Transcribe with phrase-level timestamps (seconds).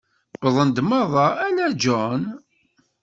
[0.43, 2.21] Wwḍen-d merra, ala John.